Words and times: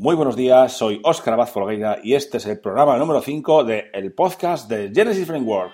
Muy 0.00 0.14
buenos 0.14 0.36
días, 0.36 0.74
soy 0.74 1.00
Óscar 1.02 1.34
Abad 1.34 1.48
Folgueira 1.48 1.98
y 2.04 2.14
este 2.14 2.36
es 2.36 2.46
el 2.46 2.60
programa 2.60 2.96
número 2.98 3.20
5 3.20 3.64
de 3.64 3.90
el 3.92 4.12
podcast 4.12 4.70
de 4.70 4.92
Genesis 4.94 5.26
Framework. 5.26 5.72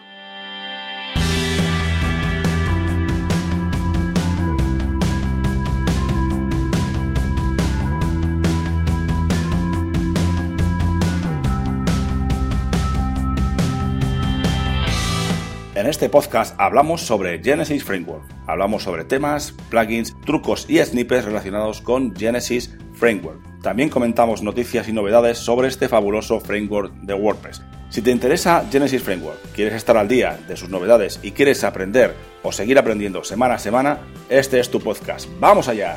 En 15.75 15.86
este 15.86 16.09
podcast 16.09 16.59
hablamos 16.59 17.02
sobre 17.02 17.45
Genesis 17.45 17.84
Framework. 17.84 18.25
Hablamos 18.46 18.84
sobre 18.84 19.04
temas, 19.04 19.52
plugins, 19.68 20.16
trucos 20.25 20.64
y 20.70 20.79
snippets 20.79 21.27
relacionados 21.27 21.82
con 21.82 22.16
Genesis 22.16 22.75
Framework. 22.95 23.54
También 23.64 23.88
comentamos 23.88 24.42
noticias 24.42 24.88
y 24.88 24.92
novedades 24.92 25.38
sobre 25.38 25.68
este 25.68 25.88
fabuloso 25.88 26.38
framework 26.38 26.92
de 27.00 27.14
WordPress. 27.14 27.62
Si 27.88 28.02
te 28.02 28.10
interesa 28.10 28.62
Genesis 28.70 29.02
Framework, 29.02 29.38
quieres 29.55 29.72
estar 29.72 29.96
al 29.96 30.06
día 30.06 30.38
de 30.46 30.55
sus 30.59 30.68
novedades 30.68 31.18
y 31.22 31.30
quieres 31.30 31.64
aprender 31.64 32.14
o 32.42 32.52
seguir 32.52 32.78
aprendiendo 32.78 33.24
semana 33.24 33.55
a 33.55 33.58
semana, 33.58 34.00
este 34.28 34.60
es 34.60 34.70
tu 34.70 34.80
podcast. 34.80 35.30
¡Vamos 35.41 35.69
allá! 35.69 35.96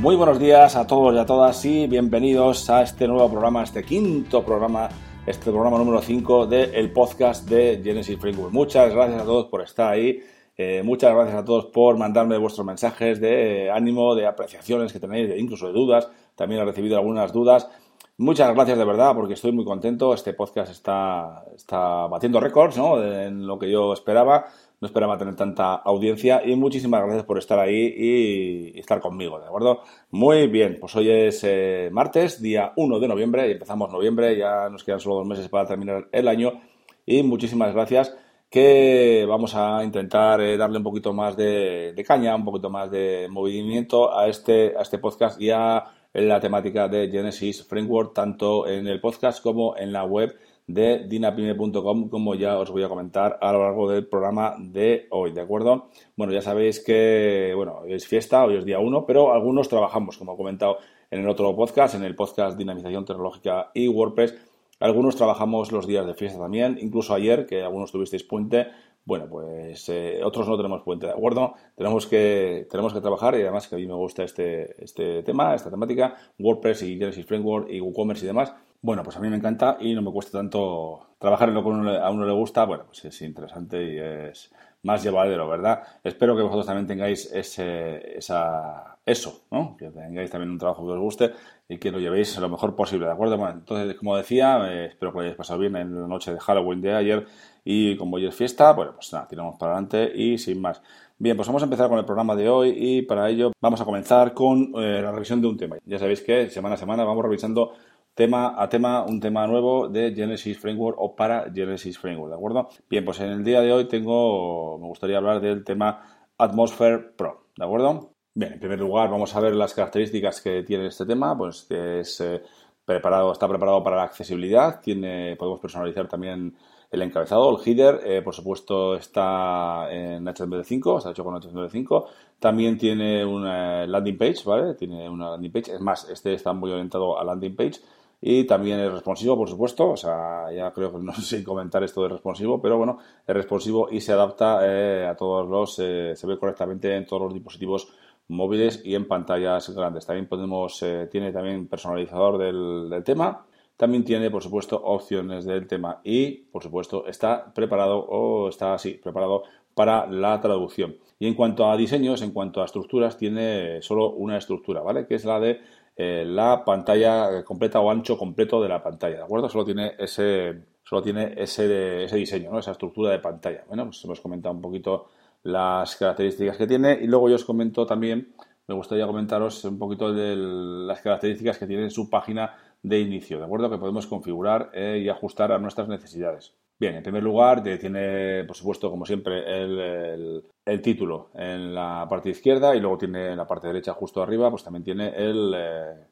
Muy 0.00 0.16
buenos 0.16 0.38
días 0.38 0.76
a 0.76 0.86
todos 0.86 1.14
y 1.14 1.18
a 1.18 1.26
todas 1.26 1.62
y 1.66 1.86
bienvenidos 1.86 2.70
a 2.70 2.80
este 2.80 3.06
nuevo 3.06 3.30
programa, 3.30 3.62
este 3.62 3.84
quinto 3.84 4.42
programa, 4.42 4.88
este 5.26 5.50
programa 5.50 5.76
número 5.76 6.00
5 6.00 6.46
del 6.46 6.90
podcast 6.90 7.46
de 7.46 7.82
Genesis 7.84 8.18
Framework. 8.18 8.50
Muchas 8.50 8.94
gracias 8.94 9.20
a 9.20 9.24
todos 9.26 9.48
por 9.48 9.60
estar 9.60 9.92
ahí. 9.92 10.22
Eh, 10.56 10.82
muchas 10.82 11.14
gracias 11.14 11.36
a 11.36 11.44
todos 11.44 11.66
por 11.66 11.98
mandarme 11.98 12.38
vuestros 12.38 12.66
mensajes 12.66 13.20
de 13.20 13.70
ánimo, 13.70 14.14
de 14.14 14.26
apreciaciones 14.26 14.90
que 14.90 15.00
tenéis, 15.00 15.38
incluso 15.38 15.66
de 15.66 15.74
dudas. 15.74 16.08
También 16.34 16.62
he 16.62 16.64
recibido 16.64 16.96
algunas 16.96 17.30
dudas. 17.30 17.68
Muchas 18.16 18.54
gracias 18.54 18.78
de 18.78 18.84
verdad 18.86 19.14
porque 19.14 19.34
estoy 19.34 19.52
muy 19.52 19.66
contento. 19.66 20.14
Este 20.14 20.32
podcast 20.32 20.72
está, 20.72 21.44
está 21.54 22.06
batiendo 22.06 22.40
récords 22.40 22.78
¿no? 22.78 23.02
en 23.02 23.46
lo 23.46 23.58
que 23.58 23.70
yo 23.70 23.92
esperaba 23.92 24.46
no 24.80 24.86
esperaba 24.86 25.18
tener 25.18 25.36
tanta 25.36 25.74
audiencia 25.74 26.42
y 26.44 26.56
muchísimas 26.56 27.02
gracias 27.02 27.24
por 27.24 27.38
estar 27.38 27.58
ahí 27.58 27.94
y, 27.96 28.78
estar 28.78 29.00
conmigo, 29.00 29.38
¿de 29.38 29.46
acuerdo? 29.46 29.82
Muy 30.10 30.46
bien, 30.46 30.78
pues 30.80 30.96
hoy 30.96 31.10
es 31.10 31.44
eh, 31.44 31.90
martes, 31.92 32.40
día 32.40 32.72
1 32.76 32.98
de 32.98 33.08
noviembre, 33.08 33.48
y 33.48 33.52
empezamos 33.52 33.92
noviembre, 33.92 34.36
ya 34.38 34.68
nos 34.70 34.82
quedan 34.82 35.00
solo 35.00 35.16
dos 35.16 35.26
meses 35.26 35.48
para 35.48 35.66
terminar 35.66 36.08
el 36.12 36.28
año 36.28 36.60
y 37.04 37.22
muchísimas 37.22 37.74
gracias 37.74 38.16
que 38.48 39.24
vamos 39.28 39.54
a 39.54 39.84
intentar 39.84 40.40
eh, 40.40 40.56
darle 40.56 40.78
un 40.78 40.84
poquito 40.84 41.12
más 41.12 41.36
de, 41.36 42.02
caña, 42.06 42.34
un 42.34 42.44
poquito 42.44 42.70
más 42.70 42.90
de 42.90 43.28
movimiento 43.30 44.16
a 44.16 44.28
este, 44.28 44.76
a 44.76 44.82
este 44.82 44.98
podcast 44.98 45.40
y 45.40 45.50
a 45.50 45.84
la 46.14 46.40
temática 46.40 46.88
de 46.88 47.08
Genesis 47.08 47.64
Framework, 47.64 48.14
tanto 48.14 48.66
en 48.66 48.88
el 48.88 49.00
podcast 49.00 49.42
como 49.42 49.76
en 49.76 49.92
la 49.92 50.04
web 50.04 50.36
de 50.74 51.06
dinapime.com, 51.08 52.08
como 52.08 52.34
ya 52.34 52.58
os 52.58 52.70
voy 52.70 52.82
a 52.82 52.88
comentar 52.88 53.38
a 53.40 53.52
lo 53.52 53.64
largo 53.64 53.90
del 53.90 54.06
programa 54.06 54.54
de 54.58 55.06
hoy, 55.10 55.32
¿de 55.32 55.40
acuerdo? 55.40 55.88
Bueno, 56.16 56.32
ya 56.32 56.42
sabéis 56.42 56.80
que, 56.80 57.52
bueno, 57.54 57.78
hoy 57.82 57.94
es 57.94 58.06
fiesta, 58.06 58.44
hoy 58.44 58.56
es 58.56 58.64
día 58.64 58.78
1, 58.78 59.06
pero 59.06 59.32
algunos 59.32 59.68
trabajamos, 59.68 60.18
como 60.18 60.34
he 60.34 60.36
comentado 60.36 60.78
en 61.10 61.20
el 61.20 61.28
otro 61.28 61.54
podcast, 61.54 61.94
en 61.94 62.04
el 62.04 62.14
podcast 62.14 62.56
Dinamización 62.56 63.04
Tecnológica 63.04 63.70
y 63.74 63.88
WordPress, 63.88 64.34
algunos 64.80 65.16
trabajamos 65.16 65.72
los 65.72 65.86
días 65.86 66.06
de 66.06 66.14
fiesta 66.14 66.38
también, 66.38 66.78
incluso 66.80 67.12
ayer, 67.12 67.46
que 67.46 67.62
algunos 67.62 67.92
tuvisteis 67.92 68.24
puente, 68.24 68.68
bueno, 69.04 69.26
pues 69.28 69.88
eh, 69.88 70.20
otros 70.22 70.48
no 70.48 70.56
tenemos 70.56 70.82
puente, 70.82 71.06
¿de 71.06 71.12
acuerdo? 71.12 71.54
Tenemos 71.74 72.06
que, 72.06 72.66
tenemos 72.70 72.94
que 72.94 73.00
trabajar 73.00 73.34
y 73.34 73.42
además 73.42 73.68
que 73.68 73.74
a 73.74 73.78
mí 73.78 73.86
me 73.86 73.94
gusta 73.94 74.22
este, 74.24 74.82
este 74.82 75.22
tema, 75.22 75.54
esta 75.54 75.70
temática, 75.70 76.16
WordPress 76.38 76.82
y 76.82 76.96
Genesis 76.96 77.26
Framework 77.26 77.70
y 77.70 77.80
WooCommerce 77.80 78.24
y 78.24 78.28
demás, 78.28 78.54
bueno, 78.82 79.02
pues 79.02 79.16
a 79.16 79.20
mí 79.20 79.28
me 79.28 79.36
encanta 79.36 79.76
y 79.80 79.94
no 79.94 80.02
me 80.02 80.10
cuesta 80.10 80.38
tanto 80.38 81.14
trabajar 81.18 81.48
en 81.48 81.54
lo 81.54 81.62
que 81.62 81.68
a 81.68 82.10
uno 82.10 82.24
le 82.26 82.32
gusta. 82.32 82.64
Bueno, 82.64 82.84
pues 82.86 83.04
es 83.04 83.22
interesante 83.22 83.82
y 83.82 83.98
es 83.98 84.50
más 84.82 85.02
llevadero, 85.02 85.48
¿verdad? 85.48 85.82
Espero 86.02 86.34
que 86.34 86.42
vosotros 86.42 86.66
también 86.66 86.86
tengáis 86.86 87.30
ese, 87.32 88.16
esa, 88.16 88.98
eso, 89.04 89.42
¿no? 89.50 89.76
Que 89.76 89.90
tengáis 89.90 90.30
también 90.30 90.50
un 90.50 90.58
trabajo 90.58 90.86
que 90.86 90.92
os 90.92 90.98
guste 90.98 91.32
y 91.68 91.78
que 91.78 91.90
lo 91.90 91.98
llevéis 91.98 92.38
lo 92.38 92.48
mejor 92.48 92.74
posible, 92.74 93.06
¿de 93.06 93.12
acuerdo? 93.12 93.36
Bueno, 93.36 93.54
entonces, 93.54 93.94
como 93.96 94.16
decía, 94.16 94.58
eh, 94.72 94.86
espero 94.86 95.12
que 95.12 95.18
lo 95.18 95.22
hayáis 95.22 95.36
pasado 95.36 95.58
bien 95.60 95.76
en 95.76 96.00
la 96.00 96.08
noche 96.08 96.32
de 96.32 96.40
Halloween 96.40 96.80
de 96.80 96.94
ayer 96.94 97.26
y 97.64 97.96
como 97.96 98.16
hoy 98.16 98.26
es 98.26 98.34
fiesta, 98.34 98.72
bueno, 98.72 98.92
pues 98.94 99.12
nada, 99.12 99.28
tiramos 99.28 99.56
para 99.58 99.72
adelante 99.72 100.10
y 100.14 100.38
sin 100.38 100.60
más. 100.60 100.80
Bien, 101.18 101.36
pues 101.36 101.46
vamos 101.48 101.62
a 101.62 101.66
empezar 101.66 101.90
con 101.90 101.98
el 101.98 102.06
programa 102.06 102.34
de 102.34 102.48
hoy 102.48 102.74
y 102.74 103.02
para 103.02 103.28
ello 103.28 103.52
vamos 103.60 103.78
a 103.82 103.84
comenzar 103.84 104.32
con 104.32 104.72
eh, 104.76 105.02
la 105.02 105.12
revisión 105.12 105.42
de 105.42 105.48
un 105.48 105.58
tema. 105.58 105.76
Ya 105.84 105.98
sabéis 105.98 106.22
que 106.22 106.48
semana 106.48 106.76
a 106.76 106.78
semana 106.78 107.04
vamos 107.04 107.22
revisando 107.22 107.74
tema 108.20 108.54
a 108.58 108.68
tema, 108.68 109.02
un 109.02 109.18
tema 109.18 109.46
nuevo 109.46 109.88
de 109.88 110.12
Genesis 110.14 110.58
Framework 110.58 110.98
o 111.00 111.16
para 111.16 111.50
Genesis 111.50 111.98
Framework, 111.98 112.28
¿de 112.28 112.36
acuerdo? 112.36 112.68
Bien, 112.90 113.02
pues 113.02 113.18
en 113.20 113.30
el 113.30 113.42
día 113.42 113.62
de 113.62 113.72
hoy 113.72 113.88
tengo, 113.88 114.76
me 114.78 114.88
gustaría 114.88 115.16
hablar 115.16 115.40
del 115.40 115.64
tema 115.64 116.28
Atmosphere 116.36 116.98
Pro, 117.16 117.46
¿de 117.56 117.64
acuerdo? 117.64 118.12
Bien, 118.34 118.52
en 118.52 118.60
primer 118.60 118.78
lugar 118.78 119.08
vamos 119.08 119.34
a 119.34 119.40
ver 119.40 119.54
las 119.54 119.72
características 119.72 120.42
que 120.42 120.62
tiene 120.64 120.88
este 120.88 121.06
tema, 121.06 121.34
pues 121.34 121.66
es 121.70 122.20
eh, 122.20 122.42
preparado, 122.84 123.32
está 123.32 123.48
preparado 123.48 123.82
para 123.82 123.96
la 123.96 124.02
accesibilidad, 124.02 124.80
tiene, 124.82 125.34
podemos 125.36 125.58
personalizar 125.58 126.06
también 126.06 126.54
el 126.90 127.00
encabezado, 127.00 127.56
el 127.56 127.66
header, 127.66 128.00
eh, 128.04 128.20
por 128.20 128.34
supuesto 128.34 128.96
está 128.96 129.90
en 129.90 130.26
HTML5, 130.26 130.98
está 130.98 131.12
hecho 131.12 131.24
con 131.24 131.40
HTML5. 131.40 132.04
También 132.38 132.76
tiene 132.76 133.24
una 133.24 133.86
landing 133.86 134.18
page, 134.18 134.42
¿vale? 134.44 134.74
Tiene 134.74 135.08
una 135.08 135.30
landing 135.30 135.52
page. 135.52 135.72
Es 135.72 135.80
más, 135.80 136.08
este 136.10 136.34
está 136.34 136.52
muy 136.52 136.70
orientado 136.72 137.16
a 137.18 137.22
landing 137.22 137.54
page 137.54 137.80
y 138.22 138.44
también 138.44 138.78
es 138.80 138.92
responsivo, 138.92 139.36
por 139.36 139.48
supuesto. 139.48 139.90
O 139.90 139.96
sea, 139.96 140.52
ya 140.52 140.70
creo 140.72 140.92
que 140.92 140.98
no 140.98 141.12
sé 141.14 141.42
comentar 141.42 141.82
esto 141.82 142.02
de 142.02 142.10
responsivo, 142.10 142.60
pero 142.60 142.76
bueno, 142.76 142.98
es 143.26 143.34
responsivo 143.34 143.88
y 143.90 144.00
se 144.00 144.12
adapta 144.12 144.60
eh, 144.62 145.06
a 145.06 145.16
todos 145.16 145.48
los, 145.48 145.78
eh, 145.78 146.14
se 146.14 146.26
ve 146.26 146.38
correctamente 146.38 146.94
en 146.94 147.06
todos 147.06 147.22
los 147.22 147.34
dispositivos 147.34 147.88
móviles 148.28 148.82
y 148.84 148.94
en 148.94 149.08
pantallas 149.08 149.70
grandes. 149.70 150.06
También 150.06 150.28
podemos, 150.28 150.82
eh, 150.82 151.08
tiene 151.10 151.32
también 151.32 151.66
personalizador 151.66 152.38
del, 152.38 152.90
del, 152.90 153.04
tema. 153.04 153.46
También 153.76 154.04
tiene, 154.04 154.30
por 154.30 154.42
supuesto, 154.42 154.80
opciones 154.84 155.46
del 155.46 155.66
tema 155.66 156.00
y, 156.04 156.32
por 156.52 156.62
supuesto, 156.62 157.06
está 157.06 157.52
preparado 157.54 157.98
o 157.98 158.48
está 158.48 158.74
así, 158.74 158.92
preparado 159.02 159.44
para 159.74 160.06
la 160.06 160.38
traducción. 160.40 160.96
Y 161.18 161.26
en 161.26 161.34
cuanto 161.34 161.70
a 161.70 161.76
diseños, 161.76 162.22
en 162.22 162.32
cuanto 162.32 162.60
a 162.60 162.66
estructuras, 162.66 163.16
tiene 163.16 163.80
solo 163.82 164.10
una 164.10 164.36
estructura, 164.36 164.82
¿vale? 164.82 165.06
Que 165.06 165.14
es 165.14 165.24
la 165.24 165.40
de 165.40 165.60
eh, 165.96 166.24
la 166.26 166.64
pantalla 166.64 167.44
completa 167.44 167.80
o 167.80 167.90
ancho 167.90 168.16
completo 168.16 168.62
de 168.62 168.68
la 168.68 168.82
pantalla, 168.82 169.16
¿de 169.16 169.22
acuerdo? 169.22 169.48
Solo 169.48 169.64
tiene 169.64 169.94
ese, 169.98 170.64
solo 170.82 171.02
tiene 171.02 171.34
ese, 171.36 172.04
ese 172.04 172.16
diseño. 172.16 172.58
Esa 172.58 172.72
estructura 172.72 173.10
de 173.10 173.18
pantalla. 173.18 173.64
Bueno, 173.68 173.84
pues 173.86 174.04
hemos 174.04 174.20
comentado 174.20 174.54
un 174.54 174.62
poquito 174.62 175.08
las 175.42 175.96
características 175.96 176.56
que 176.56 176.66
tiene 176.66 176.98
y 177.00 177.06
luego 177.06 177.28
yo 177.28 177.36
os 177.36 177.44
comento 177.44 177.86
también, 177.86 178.34
me 178.66 178.74
gustaría 178.74 179.06
comentaros 179.06 179.64
un 179.64 179.78
poquito 179.78 180.12
de 180.12 180.36
las 180.36 181.00
características 181.00 181.58
que 181.58 181.66
tiene 181.66 181.90
su 181.90 182.08
página 182.10 182.56
de 182.82 183.00
inicio, 183.00 183.38
¿de 183.38 183.44
acuerdo? 183.44 183.70
Que 183.70 183.78
podemos 183.78 184.06
configurar 184.06 184.70
eh, 184.72 185.00
y 185.02 185.08
ajustar 185.08 185.52
a 185.52 185.58
nuestras 185.58 185.88
necesidades. 185.88 186.54
Bien, 186.80 186.94
en 186.96 187.02
primer 187.02 187.22
lugar, 187.22 187.62
tiene, 187.62 188.42
por 188.44 188.56
supuesto, 188.56 188.90
como 188.90 189.04
siempre, 189.04 189.42
el, 189.46 190.80
título 190.82 191.30
en 191.34 191.74
la 191.74 192.06
parte 192.08 192.30
izquierda 192.30 192.74
y 192.74 192.80
luego 192.80 192.96
tiene 192.96 193.32
en 193.32 193.36
la 193.36 193.46
parte 193.46 193.66
derecha, 193.66 193.92
justo 193.92 194.22
arriba, 194.22 194.48
pues 194.50 194.64
también 194.64 194.82
tiene 194.84 195.08
el, 195.14 195.52
eh, 195.54 196.06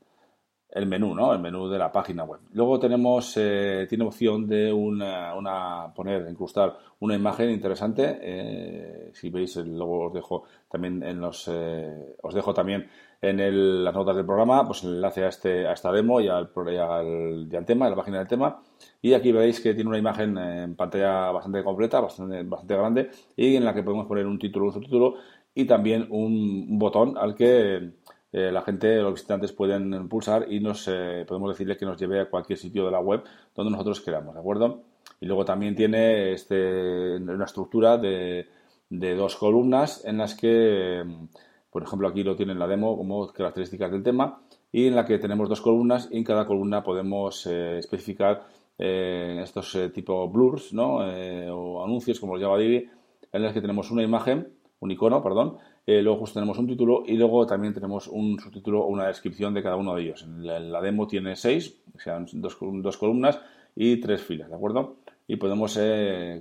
el 0.70 0.86
menú, 0.86 1.14
¿no? 1.14 1.32
El 1.32 1.40
menú 1.40 1.68
de 1.68 1.78
la 1.78 1.90
página 1.90 2.24
web. 2.24 2.40
Luego 2.52 2.78
tenemos, 2.78 3.34
eh, 3.36 3.86
tiene 3.88 4.04
opción 4.04 4.46
de 4.46 4.72
una, 4.72 5.34
una, 5.34 5.92
poner, 5.94 6.28
incrustar 6.28 6.76
una 7.00 7.14
imagen 7.14 7.50
interesante. 7.50 8.18
Eh, 8.20 9.10
si 9.14 9.30
veis, 9.30 9.56
luego 9.56 10.06
os 10.06 10.12
dejo 10.12 10.44
también 10.70 11.02
en 11.02 11.20
los, 11.20 11.48
os 11.48 12.34
dejo 12.34 12.52
también 12.52 12.88
en 13.20 13.84
las 13.84 13.94
notas 13.94 14.14
del 14.14 14.24
programa, 14.24 14.64
pues 14.64 14.84
el 14.84 14.96
enlace 14.96 15.24
a, 15.24 15.28
este, 15.28 15.66
a 15.66 15.72
esta 15.72 15.90
demo 15.90 16.20
y 16.20 16.28
al, 16.28 16.50
al, 16.54 17.64
tema, 17.66 17.86
a 17.86 17.90
la 17.90 17.96
página 17.96 18.18
del 18.18 18.28
tema. 18.28 18.62
Y 19.02 19.14
aquí 19.14 19.32
veis 19.32 19.60
que 19.60 19.74
tiene 19.74 19.88
una 19.88 19.98
imagen 19.98 20.38
en 20.38 20.76
pantalla 20.76 21.30
bastante 21.32 21.64
completa, 21.64 22.00
bastante, 22.00 22.42
bastante 22.44 22.76
grande, 22.76 23.10
y 23.36 23.56
en 23.56 23.64
la 23.64 23.74
que 23.74 23.82
podemos 23.82 24.06
poner 24.06 24.26
un 24.26 24.38
título, 24.38 24.66
un 24.66 24.72
subtítulo 24.72 25.14
y 25.54 25.64
también 25.64 26.06
un, 26.10 26.78
botón 26.78 27.16
al 27.18 27.34
que 27.34 27.90
eh, 28.30 28.52
la 28.52 28.60
gente, 28.62 28.96
los 28.96 29.14
visitantes 29.14 29.52
pueden 29.52 30.08
pulsar 30.08 30.46
y 30.52 30.60
nos 30.60 30.86
eh, 30.88 31.24
podemos 31.26 31.50
decirle 31.50 31.78
que 31.78 31.86
nos 31.86 31.98
lleve 31.98 32.20
a 32.20 32.28
cualquier 32.28 32.58
sitio 32.58 32.84
de 32.84 32.90
la 32.90 33.00
web 33.00 33.22
donde 33.54 33.72
nosotros 33.72 34.02
queramos, 34.02 34.34
¿de 34.34 34.40
acuerdo? 34.40 34.82
Y 35.20 35.26
luego 35.26 35.44
también 35.44 35.74
tiene 35.74 36.32
este, 36.32 37.16
una 37.16 37.46
estructura 37.46 37.96
de 37.96 38.46
dos 38.90 39.36
columnas 39.36 40.04
en 40.04 40.18
las 40.18 40.34
que, 40.34 41.02
por 41.70 41.82
ejemplo, 41.82 42.06
aquí 42.08 42.22
lo 42.22 42.36
tiene 42.36 42.52
en 42.52 42.58
la 42.58 42.66
demo 42.66 42.96
como 42.96 43.26
características 43.32 43.90
del 43.90 44.02
tema 44.02 44.42
y 44.70 44.86
en 44.86 44.94
la 44.94 45.06
que 45.06 45.18
tenemos 45.18 45.48
dos 45.48 45.62
columnas 45.62 46.08
y 46.10 46.18
en 46.18 46.24
cada 46.24 46.44
columna 46.44 46.82
podemos 46.82 47.46
eh, 47.46 47.78
especificar 47.78 48.46
estos 48.80 49.76
tipo 49.92 50.28
blurs 50.28 50.72
¿no? 50.72 50.98
o 50.98 51.84
anuncios, 51.84 52.20
como 52.20 52.34
los 52.34 52.42
llama 52.42 52.58
Divi, 52.58 52.88
en 53.32 53.42
las 53.42 53.52
que 53.52 53.60
tenemos 53.60 53.90
una 53.90 54.04
imagen, 54.04 54.52
un 54.78 54.92
icono, 54.92 55.20
perdón, 55.20 55.58
luego 55.88 56.18
justo 56.18 56.34
tenemos 56.34 56.58
un 56.58 56.66
título 56.66 57.02
y 57.06 57.16
luego 57.16 57.46
también 57.46 57.72
tenemos 57.72 58.08
un 58.08 58.38
subtítulo 58.38 58.82
o 58.82 58.88
una 58.88 59.06
descripción 59.06 59.54
de 59.54 59.62
cada 59.62 59.76
uno 59.76 59.94
de 59.94 60.02
ellos. 60.02 60.22
En 60.22 60.70
la, 60.72 60.80
demo 60.82 61.06
tiene 61.06 61.34
seis, 61.34 61.80
o 61.96 61.98
sea, 61.98 62.18
dos, 62.32 62.58
dos, 62.60 62.96
columnas 62.98 63.40
y 63.74 63.98
tres 63.98 64.22
filas, 64.22 64.50
¿de 64.50 64.54
acuerdo? 64.54 64.96
Y 65.26 65.36
podemos 65.36 65.78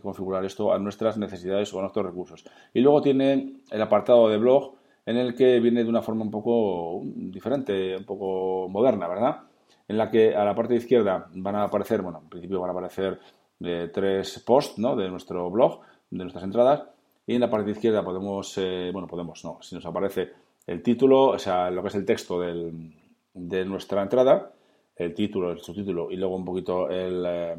configurar 0.02 0.44
esto 0.44 0.74
a 0.74 0.80
nuestras 0.80 1.18
necesidades 1.18 1.74
o 1.74 1.80
a 1.80 1.82
nuestros 1.82 2.06
recursos. 2.06 2.46
Y 2.74 2.82
luego 2.82 3.02
tiene 3.02 3.54
el 3.72 3.82
apartado 3.82 4.28
de 4.30 4.38
blog, 4.38 4.76
en 5.08 5.16
el 5.16 5.34
que 5.34 5.62
viene 5.62 5.84
de 5.84 5.90
una 5.90 6.02
forma 6.02 6.26
un 6.26 6.32
poco 6.32 7.02
diferente, 7.06 7.96
un 7.96 8.04
poco 8.04 8.68
moderna, 8.68 9.08
¿verdad? 9.08 9.38
En 9.88 9.98
la 9.98 10.12
que 10.12 10.36
a 10.36 10.44
la 10.44 10.54
parte 10.54 10.76
izquierda 10.76 11.30
van 11.34 11.56
a 11.56 11.64
aparecer, 11.64 12.02
bueno, 12.02 12.20
en 12.24 12.30
principio 12.30 12.60
van 12.60 12.72
a 12.72 12.74
aparecer 12.74 13.18
eh, 13.62 13.90
tres 13.94 14.44
posts, 14.46 14.78
¿no? 14.78 14.98
De 14.98 15.10
nuestro 15.10 15.50
blog, 15.50 15.80
de 16.10 16.18
nuestras 16.18 16.44
entradas, 16.44 16.84
y 17.28 17.36
en 17.36 17.42
la 17.42 17.50
parte 17.50 17.72
izquierda 17.72 18.04
podemos, 18.04 18.58
eh, 18.58 18.90
bueno, 18.92 19.08
podemos, 19.08 19.44
no, 19.44 19.60
si 19.62 19.76
nos 19.76 19.86
aparece 19.86 20.32
el 20.66 20.82
título, 20.82 21.28
o 21.28 21.40
sea, 21.40 21.70
lo 21.70 21.82
que 21.84 21.90
es 21.90 21.96
el 21.96 22.06
texto 22.06 22.40
de 22.42 23.66
nuestra 23.66 24.02
entrada, 24.02 24.54
el 24.96 25.14
título, 25.14 25.52
el 25.52 25.60
subtítulo 25.60 26.10
y 26.10 26.16
luego 26.16 26.36
un 26.36 26.46
poquito 26.46 26.90
el... 26.90 27.24
Eh, 27.26 27.56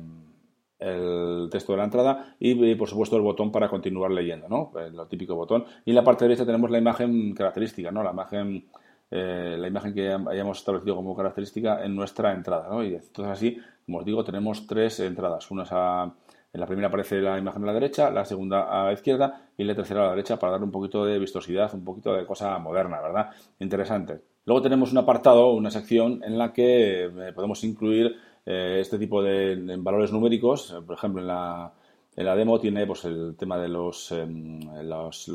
el 0.79 1.49
texto 1.51 1.73
de 1.73 1.79
la 1.79 1.85
entrada 1.85 2.37
y, 2.39 2.75
por 2.77 2.89
supuesto 2.89 3.17
el 3.17 3.23
botón 3.23 3.51
para 3.51 3.69
continuar 3.69 4.11
leyendo, 4.11 4.49
¿no? 4.49 4.71
El, 4.79 4.97
típico 5.09 5.35
botón. 5.35 5.65
Y 5.85 5.91
en 5.91 5.97
la 5.97 6.05
parte 6.05 6.25
derecha 6.25 6.47
tenemos 6.47 6.71
la 6.71 6.79
imagen 6.79 7.35
característica, 7.35 7.91
¿no? 7.91 8.03
La 8.03 8.13
imagen, 8.13 8.67
eh, 9.11 9.57
la 9.59 9.67
imagen 9.67 9.95
que 9.95 10.09
hayamos 10.09 10.59
establecido 10.59 10.95
como 10.95 11.17
característica 11.17 11.85
en 11.85 11.97
nuestra 11.97 12.33
entrada, 12.33 12.69
¿no? 12.69 12.85
Y 12.85 12.95
entonces 12.95 13.33
así, 13.33 13.59
como 13.87 13.99
os 13.99 14.05
digo, 14.05 14.23
tenemos 14.25 14.67
tres 14.67 15.01
entradas. 15.01 15.51
Una 15.51 15.65
a, 15.69 16.15
la 16.59 16.67
primera 16.67 16.89
aparece 16.89 17.21
la 17.21 17.39
imagen 17.39 17.63
a 17.63 17.67
la 17.67 17.73
derecha, 17.73 18.11
la 18.11 18.25
segunda 18.25 18.63
a 18.63 18.87
la 18.87 18.93
izquierda 18.93 19.49
y 19.57 19.65
la 19.65 19.75
tercera 19.75 20.01
a 20.01 20.05
la 20.05 20.11
derecha 20.11 20.39
para 20.39 20.53
dar 20.53 20.63
un 20.63 20.71
poquito 20.71 21.05
de 21.05 21.19
vistosidad, 21.19 21.73
un 21.75 21.85
poquito 21.85 22.13
de 22.13 22.27
cosa 22.27 22.59
moderna, 22.59 23.01
¿verdad? 23.01 23.31
Interesante. 23.61 24.21
Luego 24.45 24.63
tenemos 24.63 24.93
un 24.93 24.99
apartado, 24.99 25.53
una 25.53 25.71
sección 25.71 26.23
en 26.25 26.39
la 26.39 26.53
que 26.53 27.05
eh, 27.05 27.33
podemos 27.35 27.63
incluir 27.65 28.17
eh, 28.47 28.79
este 28.81 28.99
tipo 28.99 29.23
de, 29.23 29.77
valores 29.79 30.11
numéricos. 30.11 30.73
Eh, 30.73 30.81
por 30.81 30.97
ejemplo, 30.97 31.21
en 31.21 31.29
la, 31.29 32.35
demo 32.35 32.59
tiene 32.59 32.87
pues, 32.87 33.05
el 33.05 33.37
tema 33.37 33.59
de 33.59 33.69
los, 33.69 34.11
em, 34.11 34.59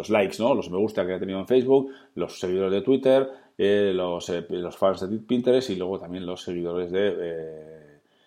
likes, 0.10 0.38
¿no? 0.40 0.56
los 0.56 0.72
me 0.72 0.78
gusta 0.78 1.06
que 1.06 1.14
ha 1.14 1.20
tenido 1.20 1.40
en 1.40 1.48
Facebook, 1.48 1.92
los 2.16 2.40
seguidores 2.40 2.72
de 2.72 2.82
Twitter, 2.82 3.30
eh, 3.56 3.92
los, 3.94 4.32
los 4.50 4.76
fans 4.76 5.08
de 5.08 5.18
Pinterest 5.20 5.70
y 5.70 5.76
luego 5.76 6.00
también 6.00 6.26
los 6.26 6.42
seguidores 6.42 6.92
de 6.92 7.83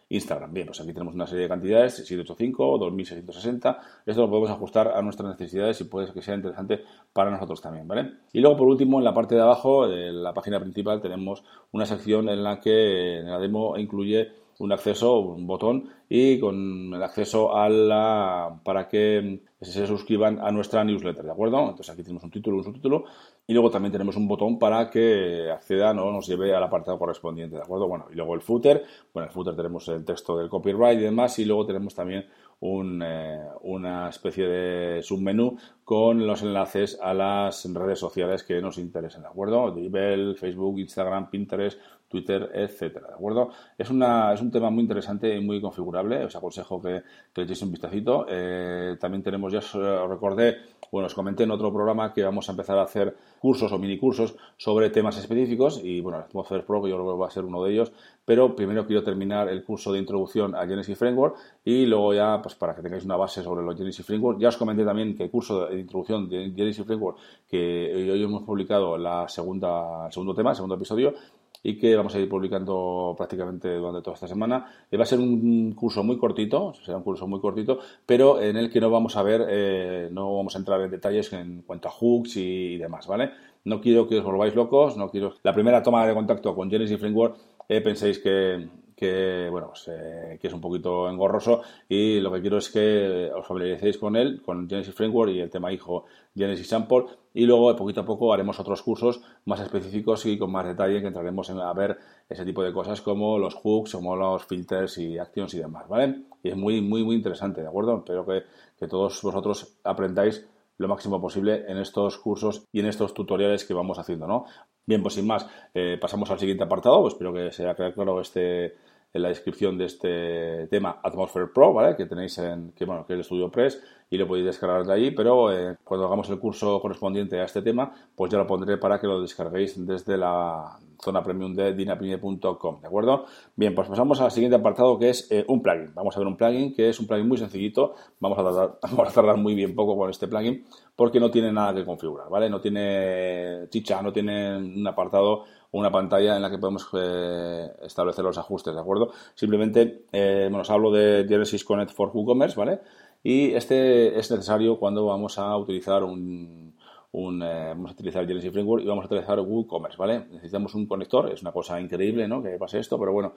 Instagram. 0.09 0.53
Bien, 0.53 0.67
pues 0.67 0.81
aquí 0.81 0.93
tenemos 0.93 1.15
una 1.15 1.27
serie 1.27 1.45
de 1.45 1.49
cantidades, 1.49 1.95
785, 1.97 2.79
2660. 2.79 3.79
Esto 4.07 4.23
lo 4.23 4.29
podemos 4.29 4.51
ajustar 4.51 4.89
a 4.89 5.03
nuestras 5.03 5.31
necesidades 5.31 5.81
y 5.81 5.85
puede 5.85 6.13
que 6.13 6.23
sea 6.23 6.35
interesante 6.35 6.85
para 7.13 7.31
nosotros 7.31 7.61
también, 7.61 7.89
¿vale? 7.89 8.13
Y 8.33 8.41
luego, 8.41 8.57
por 8.57 8.69
último, 8.69 8.99
en 8.99 9.05
la 9.05 9.15
parte 9.15 9.35
de 9.35 9.43
abajo 9.43 9.89
de 9.89 10.13
la 10.13 10.33
página 10.33 10.61
principal 10.61 11.01
tenemos 11.01 11.43
una 11.73 11.87
sección 11.87 12.29
en 12.29 12.45
la 12.45 12.61
que 12.61 13.23
la 13.25 13.39
demo 13.39 13.77
incluye 13.77 14.31
un 14.59 14.73
acceso, 14.73 15.19
un 15.19 15.47
botón 15.47 15.89
y 16.09 16.39
con 16.39 16.93
el 16.95 17.03
acceso 17.03 17.57
a 17.57 17.69
la 17.69 18.61
para 18.65 18.89
que 18.89 19.43
se 19.61 19.87
suscriban 19.87 20.39
a 20.41 20.51
nuestra 20.51 20.85
newsletter, 20.85 21.25
¿de 21.25 21.33
acuerdo? 21.33 21.61
Entonces 21.61 21.91
aquí 21.91 22.03
tenemos 22.03 22.25
un 22.25 22.31
título, 22.31 22.59
un 22.59 22.65
subtítulo 22.65 23.05
y 23.47 23.53
luego 23.53 23.71
también 23.71 23.93
tenemos 23.93 24.17
un 24.17 24.29
botón 24.29 24.59
para 24.59 24.91
que 24.91 25.51
accedan 25.51 25.99
o 25.99 26.13
nos 26.13 26.27
lleve 26.27 26.55
al 26.55 26.63
apartado 26.63 26.99
correspondiente, 26.99 27.57
¿de 27.57 27.63
acuerdo? 27.63 27.89
Bueno, 27.89 28.07
y 28.11 28.15
luego 28.15 28.35
el 28.35 28.41
footer, 28.41 28.85
bueno, 29.13 29.27
en 29.27 29.29
el 29.29 29.35
footer 29.35 29.57
tenemos 29.57 29.89
el 29.89 30.05
texto 30.05 30.37
del 30.37 30.49
copyright 30.49 30.99
y 30.99 31.05
demás 31.05 31.39
y 31.39 31.45
luego 31.45 31.67
tenemos 31.67 31.95
también 31.95 32.27
un, 32.61 33.03
eh, 33.03 33.45
una 33.63 34.09
especie 34.09 34.47
de 34.47 35.03
submenú 35.03 35.57
con 35.87 36.27
los 36.27 36.43
enlaces 36.43 36.99
a 37.01 37.15
las 37.15 37.73
redes 37.73 38.01
sociales 38.01 38.43
que 38.43 38.61
nos 38.61 38.77
interesen, 38.77 39.23
¿de 39.23 39.29
acuerdo? 39.29 39.71
Dribble, 39.71 40.35
Facebook, 40.35 40.81
Instagram, 40.81 41.31
Pinterest, 41.31 41.79
Twitter, 42.09 42.51
etcétera, 42.53 43.07
¿de 43.07 43.15
acuerdo? 43.15 43.51
Es, 43.79 43.89
una, 43.91 44.33
es 44.33 44.41
un 44.41 44.51
tema 44.51 44.69
muy 44.69 44.83
interesante 44.83 45.33
y 45.33 45.41
muy 45.41 45.61
configurable, 45.61 46.25
os 46.25 46.35
aconsejo 46.35 46.83
que, 46.83 47.03
le 47.35 47.43
echéis 47.43 47.63
un 47.63 47.71
vistacito. 47.71 48.27
Eh, 48.29 48.97
también 48.99 49.23
tenemos, 49.23 49.53
ya 49.53 49.61
os 49.61 50.09
recordé, 50.09 50.57
bueno, 50.91 51.07
os 51.07 51.15
comenté 51.15 51.45
en 51.45 51.51
otro 51.51 51.73
programa 51.73 52.13
que 52.13 52.23
vamos 52.23 52.49
a 52.49 52.53
empezar 52.53 52.79
a 52.79 52.83
hacer 52.83 53.17
cursos 53.41 53.71
o 53.73 53.79
mini 53.79 53.99
cursos 53.99 54.37
sobre 54.57 54.91
temas 54.91 55.19
específicos 55.19 55.81
y, 55.83 56.01
bueno, 56.01 56.19
Atmosphere 56.19 56.63
Pro, 56.63 56.83
que 56.83 56.91
yo 56.91 56.97
creo 56.97 57.13
que 57.13 57.21
va 57.21 57.27
a 57.27 57.31
ser 57.31 57.45
uno 57.45 57.63
de 57.65 57.73
ellos, 57.73 57.93
pero 58.25 58.55
primero 58.55 58.87
quiero 58.87 59.03
terminar 59.03 59.49
el 59.49 59.65
curso 59.65 59.93
de 59.93 59.99
introducción 59.99 60.55
a 60.55 60.67
Genesis 60.67 60.99
Framework 60.99 61.37
y 61.65 61.87
luego 61.87 62.15
ya, 62.15 62.41
pues 62.41 62.55
para 62.55 62.75
que 62.75 62.83
tengáis 62.83 63.05
una 63.05 63.17
base 63.17 63.43
sobre 63.43 63.65
los 63.65 63.77
Genesis 63.77 64.07
Framework, 64.07 64.39
ya 64.39 64.49
os 64.49 64.57
comenté 64.57 64.85
también 64.85 65.17
que 65.17 65.25
el 65.25 65.31
curso 65.31 65.67
de 65.67 65.76
introducción 65.81 66.29
de 66.29 66.53
Genesis 66.55 66.85
Framework 66.85 67.19
que 67.49 68.11
hoy 68.11 68.23
hemos 68.23 68.43
publicado 68.43 68.99
la 68.99 69.29
segunda, 69.29 70.07
el 70.07 70.13
segundo 70.13 70.35
tema, 70.35 70.51
el 70.51 70.57
segundo 70.57 70.75
episodio, 70.75 71.15
y 71.63 71.79
que 71.79 71.97
vamos 71.97 72.15
a 72.15 72.21
ir 72.21 72.29
publicando 72.29 73.15
prácticamente 73.17 73.75
durante 73.75 74.03
toda 74.03 74.15
esta 74.15 74.29
semana. 74.29 74.67
Eh, 74.91 74.97
va 74.97 75.03
a 75.03 75.07
ser 75.07 75.19
un 75.19 75.73
curso 75.73 76.05
muy 76.05 76.17
cortito, 76.17 76.75
será 76.75 76.99
un 76.99 77.03
curso 77.03 77.27
muy 77.27 77.41
cortito, 77.41 77.81
pero 78.05 78.41
en 78.41 78.57
el 78.57 78.71
que 78.71 78.81
no 78.81 78.91
vamos 78.91 79.17
a 79.17 79.23
ver, 79.23 79.47
eh, 79.49 80.09
no 80.13 80.37
vamos 80.37 80.55
a 80.55 80.59
entrar 80.59 80.81
en 80.81 80.91
detalles 80.91 81.33
en 81.33 81.63
cuanto 81.63 81.89
a 81.89 81.91
hooks 81.91 82.37
y, 82.37 82.77
demás, 82.77 83.07
¿vale? 83.07 83.31
No 83.65 83.81
quiero 83.81 84.07
que 84.07 84.19
os 84.19 84.25
volváis 84.25 84.55
locos, 84.55 84.97
no 84.97 85.11
quiero... 85.11 85.35
La 85.43 85.53
primera 85.53 85.83
toma 85.83 86.07
de 86.07 86.15
contacto 86.15 86.55
con 86.55 86.71
Genesis 86.71 87.01
Framework 87.01 87.37
eh, 87.69 87.81
penséis 87.81 88.21
que, 88.21 88.69
que 88.97 89.49
bueno 89.51 89.69
pues, 89.69 89.89
eh, 89.89 90.39
que 90.41 90.49
es 90.49 90.53
un 90.55 90.61
poquito 90.61 91.09
engorroso 91.09 91.61
y 91.89 92.19
lo 92.21 92.33
que 92.33 92.41
quiero 92.41 92.57
es 92.57 92.71
que 92.71 93.31
os 93.33 93.47
familiaricéis 93.47 93.99
con 93.99 94.17
él, 94.17 94.41
con 94.43 94.69
Genesis 94.69 94.95
Framework 94.95 95.31
y 95.33 95.41
el 95.41 95.51
tema 95.51 95.71
hijo 95.71 96.07
Genesis 96.35 96.69
Sample 96.69 97.05
y 97.35 97.45
luego 97.45 97.77
poquito 97.77 98.01
a 98.01 98.05
poco 98.07 98.33
haremos 98.33 98.59
otros 98.59 98.83
cursos 98.83 99.21
más 99.45 99.61
específicos 99.61 100.25
y 100.25 100.39
con 100.39 100.51
más 100.51 100.65
detalle 100.65 101.03
que 101.03 101.09
entraremos 101.09 101.51
a 101.51 101.73
ver 101.75 101.99
ese 102.29 102.47
tipo 102.47 102.63
de 102.63 102.73
cosas 102.73 103.03
como 103.03 103.39
los 103.39 103.55
hooks, 103.55 103.93
como 103.93 104.17
los 104.17 104.47
filters 104.47 104.97
y 104.97 105.19
actions 105.19 105.53
y 105.53 105.59
demás, 105.59 105.87
¿vale? 105.87 106.23
Y 106.43 106.49
es 106.49 106.57
muy, 106.57 106.81
muy, 106.81 107.05
muy 107.05 107.17
interesante, 107.17 107.61
¿de 107.61 107.69
acuerdo? 107.69 107.99
Espero 107.99 108.25
que, 108.25 108.43
que 108.79 108.89
todos 108.89 109.21
vosotros 109.23 109.79
aprendáis 109.85 110.49
lo 110.79 110.89
máximo 110.89 111.21
posible 111.21 111.65
en 111.69 111.79
estos 111.79 112.19
cursos 112.19 112.65
y 112.73 112.81
en 112.81 112.87
estos 112.87 113.15
tutoriales 113.15 113.65
que 113.65 113.75
vamos 113.75 113.99
haciendo, 113.99 114.27
¿no? 114.27 114.47
Bien, 114.87 115.03
pues 115.03 115.15
sin 115.15 115.27
más, 115.27 115.47
eh, 115.75 115.99
pasamos 116.01 116.31
al 116.31 116.39
siguiente 116.39 116.63
apartado. 116.65 117.01
Pues 117.03 117.15
espero 117.15 117.33
que 117.33 117.51
sea 117.51 117.75
claro 117.75 118.21
este, 118.21 118.77
en 119.17 119.23
la 119.23 119.29
descripción 119.29 119.77
de 119.79 119.87
este 119.87 120.67
tema 120.69 121.01
Atmosphere 121.03 121.49
Pro, 121.49 121.73
¿vale? 121.73 121.97
Que 121.97 122.07
tenéis 122.07 122.39
en, 122.39 122.73
que 122.73 122.85
bueno, 122.85 123.07
que 123.07 123.15
es 123.15 123.19
el 123.19 123.25
Studio 123.25 123.51
Press 123.51 123.83
y 124.09 124.19
lo 124.19 124.29
podéis 124.29 124.47
descargar 124.47 124.85
de 124.85 124.93
ahí, 124.93 125.11
pero 125.11 125.53
eh, 125.53 125.77
cuando 125.83 126.07
hagamos 126.07 126.31
el 126.31 126.39
curso 126.39 126.81
correspondiente 126.81 127.41
a 127.41 127.45
este 127.45 127.63
tema, 127.63 127.93
pues 128.15 128.31
ya 128.31 128.39
lo 128.39 128.47
pondré 128.47 128.77
para 128.77 129.01
que 129.01 129.07
lo 129.07 129.21
descarguéis 129.21 129.85
desde 129.85 130.17
la 130.17 130.79
zona 131.03 131.23
premium 131.23 131.55
de 131.55 131.75
dinapine.com, 131.75 132.81
¿de 132.81 132.87
acuerdo? 132.87 133.27
Bien, 133.57 133.75
pues 133.75 133.89
pasamos 133.89 134.21
al 134.21 134.31
siguiente 134.31 134.57
apartado 134.57 134.99
que 134.99 135.11
es 135.11 135.31
eh, 135.31 135.45
un 135.49 135.61
plugin. 135.61 135.93
Vamos 135.95 136.17
a 136.17 136.21
ver 136.21 136.29
un 136.29 136.37
plugin 136.37 136.75
que 136.75 136.89
es 136.89 137.01
un 137.01 137.07
plugin 137.07 137.27
muy 137.27 137.37
sencillito, 137.37 137.95
vamos 138.21 138.39
a, 138.39 138.45
tardar, 138.45 138.79
vamos 138.83 139.09
a 139.09 139.13
tardar 139.13 139.37
muy 139.37 139.55
bien 139.55 139.75
poco 139.75 139.97
con 139.97 140.09
este 140.09 140.29
plugin 140.29 140.65
porque 140.95 141.21
no 141.21 141.31
tiene 141.31 141.53
nada 141.53 141.75
que 141.75 141.85
configurar, 141.85 142.29
¿vale? 142.31 142.49
No 142.49 142.61
tiene 142.61 143.69
chicha, 143.71 144.01
no 144.03 144.13
tiene 144.13 144.57
un 144.57 144.87
apartado 144.87 145.45
una 145.79 145.91
pantalla 145.91 146.37
en 146.37 146.43
la 146.43 146.51
que 146.51 146.59
podemos 146.59 146.89
eh, 146.95 147.71
establecer 147.83 148.25
los 148.25 148.39
ajustes, 148.39 148.75
¿de 148.75 148.81
acuerdo? 148.81 149.13
Simplemente, 149.35 150.05
bueno, 150.13 150.61
os 150.61 150.71
hablo 150.71 150.91
de 150.91 151.27
Genesis 151.29 151.65
Connect 151.65 151.93
for 151.93 152.11
WooCommerce, 152.13 152.59
¿vale? 152.59 152.81
Y 153.23 153.55
este 153.55 154.19
es 154.19 154.31
necesario 154.31 154.79
cuando 154.79 155.07
vamos 155.07 155.39
a 155.39 155.57
utilizar 155.57 156.05
un, 156.05 156.77
eh, 157.17 157.69
vamos 157.71 157.91
a 157.91 157.95
utilizar 157.95 158.27
Genesis 158.27 158.53
Framework 158.53 158.85
y 158.85 158.87
vamos 158.87 159.05
a 159.05 159.07
utilizar 159.07 159.41
WooCommerce, 159.41 159.97
¿vale? 159.97 160.27
Necesitamos 160.31 160.75
un 160.75 160.87
conector, 160.87 161.33
es 161.33 161.41
una 161.43 161.51
cosa 161.51 161.81
increíble, 161.81 162.29
¿no? 162.29 162.43
Que 162.43 162.59
pase 162.59 162.79
esto, 162.79 162.99
pero 162.99 163.13
bueno, 163.13 163.35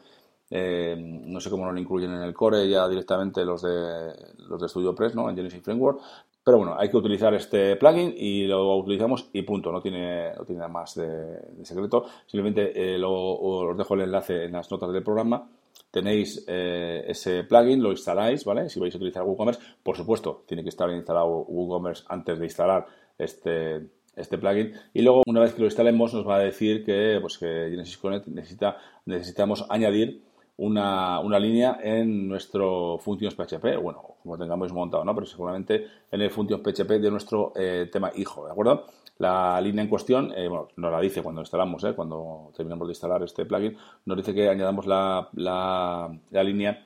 eh, 0.49 0.95
no 0.97 1.39
sé 1.39 1.49
cómo 1.49 1.71
lo 1.71 1.79
incluyen 1.79 2.11
en 2.11 2.21
el 2.21 2.33
core 2.33 2.69
ya 2.69 2.87
directamente 2.87 3.45
los 3.45 3.61
de 3.61 4.11
los 4.49 4.61
de 4.61 4.67
StudioPress, 4.67 5.15
¿no? 5.15 5.29
En 5.29 5.35
Genesis 5.35 5.63
Framework. 5.63 6.01
Pero 6.49 6.57
bueno, 6.57 6.75
hay 6.79 6.89
que 6.89 6.97
utilizar 6.97 7.31
este 7.35 7.75
plugin 7.75 8.11
y 8.17 8.47
lo 8.47 8.75
utilizamos 8.77 9.29
y 9.33 9.43
punto, 9.43 9.71
no 9.71 9.83
tiene, 9.83 10.33
no 10.33 10.43
tiene 10.45 10.61
nada 10.61 10.73
más 10.73 10.95
de, 10.95 11.63
secreto. 11.63 12.05
Simplemente 12.25 12.71
eh, 12.73 12.99
os 13.05 13.77
dejo 13.77 13.93
el 13.93 14.01
enlace 14.01 14.45
en 14.45 14.53
las 14.53 14.71
notas 14.71 14.91
del 14.91 15.03
programa 15.03 15.47
tenéis 15.91 16.43
eh, 16.47 17.03
ese 17.07 17.43
plugin, 17.43 17.83
lo 17.83 17.91
instaláis, 17.91 18.43
¿vale? 18.45 18.67
Si 18.67 18.79
vais 18.79 18.95
a 18.95 18.97
utilizar 18.97 19.21
WooCommerce, 19.21 19.61
por 19.83 19.95
supuesto, 19.95 20.43
tiene 20.47 20.63
que 20.63 20.69
estar 20.69 20.89
instalado 20.89 21.27
WooCommerce 21.27 22.05
antes 22.07 22.39
de 22.39 22.45
instalar 22.45 22.87
este, 23.15 23.85
este 24.15 24.39
plugin. 24.39 24.73
Y 24.91 25.03
luego, 25.03 25.21
una 25.27 25.41
vez 25.41 25.53
que 25.53 25.59
lo 25.59 25.65
instalemos, 25.67 26.15
nos 26.15 26.27
va 26.27 26.37
a 26.37 26.39
decir 26.39 26.83
que, 26.83 27.19
pues, 27.21 27.37
que 27.37 27.67
Genesis 27.69 27.99
Connect 27.99 28.25
necesita, 28.25 28.77
necesitamos 29.05 29.67
añadir 29.69 30.23
una, 30.59 31.19
una, 31.19 31.39
línea 31.39 31.79
en 31.81 32.27
nuestro 32.27 32.97
Functions 32.99 33.35
PHP, 33.35 33.81
bueno, 33.81 34.03
como 34.21 34.37
tengamos 34.37 34.71
montado, 34.73 35.03
¿no? 35.03 35.15
Pero 35.15 35.25
seguramente 35.25 35.87
en 36.11 36.21
el 36.21 36.29
Functions 36.29 36.61
PHP 36.61 36.99
de 36.99 37.11
nuestro 37.11 37.53
eh, 37.55 37.89
tema 37.91 38.11
hijo, 38.15 38.45
¿de 38.45 38.51
acuerdo? 38.51 38.85
La 39.17 39.59
línea 39.61 39.83
en 39.83 39.89
cuestión, 39.89 40.31
eh, 40.35 40.47
bueno, 40.47 40.67
nos 40.77 40.91
la 40.91 41.01
dice 41.01 41.21
cuando 41.21 41.41
instalamos, 41.41 41.83
¿eh? 41.83 41.93
cuando 41.93 42.51
terminamos 42.55 42.87
de 42.87 42.91
instalar 42.91 43.23
este 43.23 43.45
plugin, 43.45 43.75
nos 44.05 44.17
dice 44.17 44.33
que 44.33 44.49
añadamos 44.49 44.85
la, 44.85 45.29
la, 45.33 46.09
la 46.31 46.43
línea 46.43 46.85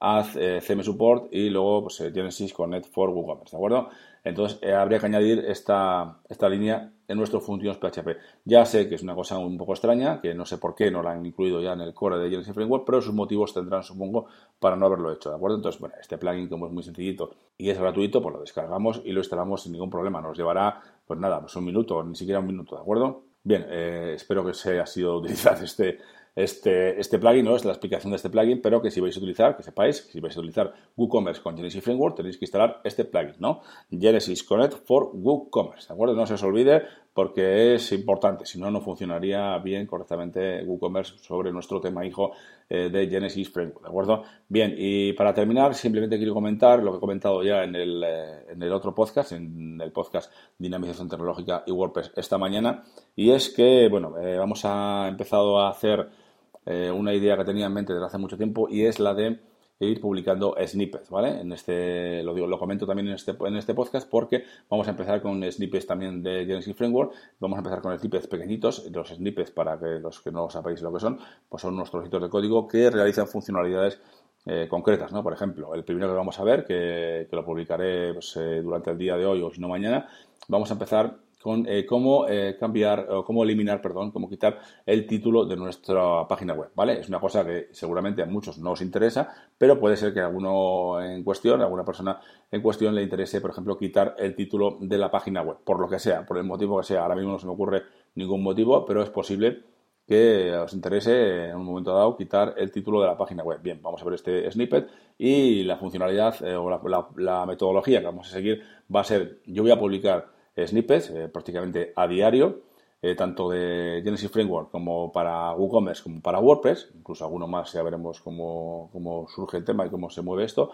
Add 0.00 0.36
eh, 0.36 0.60
CM 0.60 0.82
Support 0.82 1.28
y 1.32 1.50
luego 1.50 1.82
pues, 1.82 2.00
eh, 2.00 2.12
Genesis 2.12 2.52
Connect 2.52 2.86
for 2.86 3.10
WooCommerce, 3.10 3.52
¿de 3.52 3.56
acuerdo? 3.56 3.88
Entonces 4.24 4.58
eh, 4.62 4.72
habría 4.72 4.98
que 4.98 5.06
añadir 5.06 5.44
esta, 5.46 6.18
esta 6.28 6.48
línea 6.48 6.92
en 7.06 7.18
nuestro 7.18 7.40
Functions 7.40 7.76
PHP. 7.76 8.16
Ya 8.44 8.64
sé 8.64 8.88
que 8.88 8.94
es 8.94 9.02
una 9.02 9.14
cosa 9.14 9.38
un 9.38 9.58
poco 9.58 9.72
extraña, 9.72 10.20
que 10.20 10.34
no 10.34 10.46
sé 10.46 10.58
por 10.58 10.74
qué 10.74 10.90
no 10.90 11.02
la 11.02 11.12
han 11.12 11.24
incluido 11.24 11.60
ya 11.60 11.74
en 11.74 11.82
el 11.82 11.92
core 11.92 12.18
de 12.18 12.30
Genesis 12.30 12.54
Framework, 12.54 12.84
pero 12.86 13.02
sus 13.02 13.12
motivos 13.12 13.52
tendrán, 13.52 13.82
supongo, 13.82 14.26
para 14.58 14.76
no 14.76 14.86
haberlo 14.86 15.12
hecho, 15.12 15.28
¿de 15.28 15.36
acuerdo? 15.36 15.56
Entonces, 15.56 15.78
bueno, 15.80 15.94
este 16.00 16.16
plugin 16.16 16.48
como 16.48 16.66
es 16.66 16.72
muy 16.72 16.82
sencillito 16.82 17.32
y 17.58 17.68
es 17.68 17.78
gratuito, 17.78 18.22
pues 18.22 18.34
lo 18.34 18.40
descargamos 18.40 19.02
y 19.04 19.12
lo 19.12 19.20
instalamos 19.20 19.62
sin 19.62 19.72
ningún 19.72 19.90
problema. 19.90 20.22
Nos 20.22 20.36
llevará, 20.36 20.80
pues 21.06 21.20
nada, 21.20 21.40
pues 21.40 21.54
un 21.56 21.64
minuto, 21.66 22.02
ni 22.02 22.16
siquiera 22.16 22.40
un 22.40 22.46
minuto, 22.46 22.76
¿de 22.76 22.80
acuerdo? 22.80 23.24
Bien, 23.42 23.62
espero 23.70 24.42
que 24.42 24.54
se 24.54 24.72
haya 24.72 24.86
sido 24.86 25.18
utilizar 25.18 25.58
este, 25.62 25.98
este, 26.36 26.98
este 26.98 27.18
plugin, 27.18 27.44
¿no? 27.44 27.54
Es 27.54 27.64
la 27.64 27.72
explicación 27.72 28.10
de 28.10 28.16
este 28.16 28.30
plugin, 28.30 28.60
pero 28.60 28.82
que 28.82 28.90
si 28.90 29.00
vais 29.00 29.16
a 29.16 29.18
utilizar, 29.18 29.56
que 29.56 29.62
sepáis, 29.62 30.02
que 30.02 30.12
si 30.12 30.20
vais 30.20 30.36
a 30.36 30.40
utilizar 30.40 30.72
WooCommerce 30.96 31.40
con 31.42 31.56
Genesis 31.56 31.82
Framework, 31.82 32.16
tenéis 32.16 32.38
que 32.38 32.44
instalar 32.44 32.80
este 32.84 33.04
plugin, 33.04 33.36
¿no? 33.38 33.60
Genesis 33.90 34.42
Connect 34.42 34.84
for 34.84 35.10
WooCommerce, 35.12 35.88
¿de 35.88 35.94
acuerdo? 35.94 36.14
No 36.14 36.26
se 36.26 36.34
os 36.34 36.42
olvide 36.42 36.82
porque 37.14 37.76
es 37.76 37.92
importante, 37.92 38.44
si 38.44 38.58
no, 38.58 38.72
no 38.72 38.80
funcionaría 38.80 39.56
bien 39.58 39.86
correctamente 39.86 40.64
WooCommerce 40.64 41.18
sobre 41.18 41.52
nuestro 41.52 41.80
tema 41.80 42.04
hijo 42.04 42.32
eh, 42.68 42.90
de 42.90 43.06
Genesis 43.06 43.52
Framework, 43.52 43.82
¿de 43.82 43.88
acuerdo? 43.88 44.24
Bien, 44.48 44.74
y 44.76 45.12
para 45.12 45.32
terminar, 45.32 45.76
simplemente 45.76 46.16
quiero 46.16 46.34
comentar 46.34 46.82
lo 46.82 46.90
que 46.90 46.96
he 46.96 47.00
comentado 47.00 47.44
ya 47.44 47.62
en 47.62 47.76
el, 47.76 48.02
eh, 48.02 48.46
en 48.50 48.60
el 48.60 48.72
otro 48.72 48.92
podcast, 48.92 49.30
en 49.30 49.80
el 49.80 49.92
podcast 49.92 50.32
Dinamización 50.58 51.08
Tecnológica 51.08 51.62
y 51.64 51.70
WordPress 51.70 52.10
esta 52.16 52.36
mañana, 52.36 52.82
y 53.14 53.30
es 53.30 53.48
que, 53.50 53.88
bueno, 53.88 54.18
eh, 54.18 54.36
vamos 54.36 54.64
a 54.64 55.06
empezado 55.06 55.60
a 55.60 55.70
hacer 55.70 56.23
eh, 56.66 56.90
una 56.90 57.14
idea 57.14 57.36
que 57.36 57.44
tenía 57.44 57.66
en 57.66 57.72
mente 57.72 57.92
desde 57.92 58.06
hace 58.06 58.18
mucho 58.18 58.36
tiempo 58.36 58.68
y 58.68 58.84
es 58.84 58.98
la 58.98 59.14
de 59.14 59.38
ir 59.80 60.00
publicando 60.00 60.54
snippets, 60.64 61.10
¿vale? 61.10 61.40
En 61.40 61.52
este, 61.52 62.22
lo 62.22 62.34
digo, 62.34 62.46
lo 62.46 62.58
comento 62.58 62.86
también 62.86 63.08
en 63.08 63.14
este, 63.14 63.36
en 63.44 63.56
este 63.56 63.74
podcast 63.74 64.08
porque 64.08 64.44
vamos 64.68 64.86
a 64.86 64.90
empezar 64.90 65.20
con 65.20 65.42
snippets 65.50 65.86
también 65.86 66.22
de 66.22 66.44
Genesis 66.46 66.76
Framework, 66.76 67.12
vamos 67.40 67.56
a 67.56 67.60
empezar 67.60 67.82
con 67.82 67.98
snippets 67.98 68.26
pequeñitos, 68.26 68.88
los 68.90 69.08
snippets 69.08 69.50
para 69.50 69.78
que 69.78 69.98
los 70.00 70.20
que 70.20 70.30
no 70.30 70.48
sabéis 70.48 70.80
lo 70.82 70.92
que 70.92 71.00
son, 71.00 71.18
pues 71.48 71.62
son 71.62 71.74
unos 71.74 71.90
trocitos 71.90 72.22
de 72.22 72.28
código 72.28 72.68
que 72.68 72.90
realizan 72.90 73.26
funcionalidades 73.26 74.00
eh, 74.46 74.66
concretas, 74.68 75.10
¿no? 75.12 75.22
Por 75.22 75.32
ejemplo, 75.32 75.74
el 75.74 75.84
primero 75.84 76.08
que 76.08 76.14
vamos 76.14 76.38
a 76.38 76.44
ver, 76.44 76.64
que, 76.64 77.26
lo 77.30 77.44
publicaré 77.44 78.12
pues, 78.12 78.36
eh, 78.36 78.60
durante 78.62 78.90
el 78.90 78.98
día 78.98 79.16
de 79.16 79.26
hoy 79.26 79.42
o 79.42 79.50
si 79.50 79.60
no 79.60 79.68
mañana, 79.68 80.06
vamos 80.48 80.70
a 80.70 80.74
empezar 80.74 81.16
con 81.44 81.66
eh, 81.68 81.84
cómo 81.84 82.26
eh, 82.26 82.56
cambiar 82.58 83.06
o 83.10 83.22
cómo 83.22 83.44
eliminar, 83.44 83.82
perdón, 83.82 84.12
cómo 84.12 84.30
quitar 84.30 84.60
el 84.86 85.06
título 85.06 85.44
de 85.44 85.58
nuestra 85.58 86.26
página 86.26 86.54
web, 86.54 86.70
¿vale? 86.74 87.00
Es 87.00 87.10
una 87.10 87.20
cosa 87.20 87.44
que 87.44 87.68
seguramente 87.70 88.22
a 88.22 88.24
muchos 88.24 88.56
no 88.56 88.70
os 88.70 88.80
interesa, 88.80 89.28
pero 89.58 89.78
puede 89.78 89.98
ser 89.98 90.14
que 90.14 90.20
a 90.20 90.26
alguno 90.26 91.02
en 91.02 91.22
cuestión, 91.22 91.60
a 91.60 91.64
alguna 91.64 91.84
persona 91.84 92.18
en 92.50 92.62
cuestión 92.62 92.94
le 92.94 93.02
interese, 93.02 93.42
por 93.42 93.50
ejemplo, 93.50 93.76
quitar 93.76 94.14
el 94.18 94.34
título 94.34 94.78
de 94.80 94.96
la 94.96 95.10
página 95.10 95.42
web, 95.42 95.58
por 95.62 95.80
lo 95.80 95.86
que 95.86 95.98
sea, 95.98 96.24
por 96.24 96.38
el 96.38 96.44
motivo 96.44 96.78
que 96.78 96.84
sea. 96.84 97.02
Ahora 97.02 97.14
mismo 97.14 97.32
no 97.32 97.38
se 97.38 97.44
me 97.44 97.52
ocurre 97.52 97.82
ningún 98.14 98.42
motivo, 98.42 98.86
pero 98.86 99.02
es 99.02 99.10
posible 99.10 99.64
que 100.06 100.50
os 100.56 100.72
interese 100.72 101.50
en 101.50 101.56
un 101.56 101.66
momento 101.66 101.94
dado 101.94 102.16
quitar 102.16 102.54
el 102.56 102.70
título 102.70 103.02
de 103.02 103.06
la 103.06 103.18
página 103.18 103.42
web. 103.42 103.60
Bien, 103.62 103.82
vamos 103.82 104.00
a 104.00 104.04
ver 104.06 104.14
este 104.14 104.50
snippet 104.50 104.88
y 105.18 105.62
la 105.64 105.76
funcionalidad 105.76 106.42
eh, 106.42 106.56
o 106.56 106.70
la 106.70 107.44
metodología 107.44 108.00
que 108.00 108.06
vamos 108.06 108.28
a 108.28 108.32
seguir 108.32 108.62
va 108.94 109.00
a 109.00 109.04
ser, 109.04 109.42
yo 109.44 109.62
voy 109.62 109.72
a 109.72 109.78
publicar 109.78 110.33
snippets 110.56 111.10
eh, 111.10 111.28
prácticamente 111.28 111.92
a 111.96 112.06
diario, 112.06 112.62
eh, 113.02 113.14
tanto 113.14 113.50
de 113.50 114.00
Genesis 114.02 114.30
Framework 114.30 114.70
como 114.70 115.12
para 115.12 115.52
WooCommerce 115.52 116.02
como 116.02 116.20
para 116.20 116.38
WordPress, 116.38 116.92
incluso 116.94 117.24
alguno 117.24 117.46
más 117.46 117.72
ya 117.72 117.82
veremos 117.82 118.20
cómo, 118.20 118.90
surge 119.34 119.58
el 119.58 119.64
tema 119.64 119.86
y 119.86 119.90
cómo 119.90 120.08
se 120.10 120.22
mueve 120.22 120.44
esto. 120.44 120.70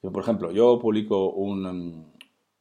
por 0.00 0.22
ejemplo, 0.22 0.52
yo 0.52 0.78
publico 0.78 1.30
un, 1.30 2.12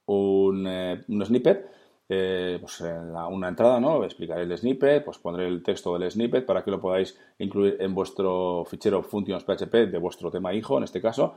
un, 0.06 0.68
eh, 0.68 1.04
snippet, 1.08 1.70
pues 2.08 2.82
en 2.82 3.16
una 3.16 3.48
entrada, 3.50 3.80
¿no? 3.80 4.04
Explicaré 4.04 4.44
el 4.44 4.58
snippet, 4.58 5.04
pues 5.04 5.18
pondré 5.18 5.48
el 5.48 5.64
texto 5.64 5.98
del 5.98 6.10
snippet 6.10 6.46
para 6.46 6.64
que 6.64 6.72
lo 6.72 6.80
podáis 6.80 7.18
incluir 7.40 7.78
en 7.80 7.94
vuestro 7.94 8.66
fichero 8.66 9.04
functions 9.04 9.44
PHP 9.44 9.92
de 9.92 9.98
vuestro 9.98 10.30
tema 10.32 10.54
hijo, 10.54 10.78
en 10.78 10.84
este 10.84 11.02
caso, 11.02 11.36